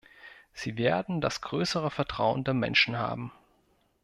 Sie 0.51 0.79
werden 0.79 1.21
das 1.21 1.41
größere 1.41 1.91
Vertrauen 1.91 2.43
der 2.43 2.55
Menschen 2.55 2.97
haben. 2.97 3.31